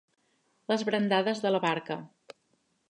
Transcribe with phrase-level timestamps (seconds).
[0.71, 2.01] Les brandades de la barca.